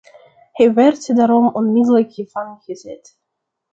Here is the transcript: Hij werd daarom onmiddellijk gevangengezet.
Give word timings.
Hij 0.53 0.73
werd 0.73 1.15
daarom 1.15 1.47
onmiddellijk 1.53 2.13
gevangengezet. 2.13 3.19